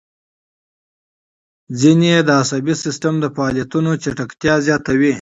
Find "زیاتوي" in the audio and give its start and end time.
4.67-5.09